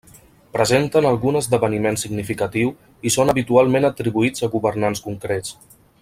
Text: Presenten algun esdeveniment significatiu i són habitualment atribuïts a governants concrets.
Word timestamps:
Presenten 0.55 1.07
algun 1.09 1.37
esdeveniment 1.41 1.99
significatiu 2.03 2.73
i 3.09 3.13
són 3.19 3.33
habitualment 3.37 3.87
atribuïts 3.93 4.47
a 4.49 4.53
governants 4.59 5.07
concrets. 5.09 5.59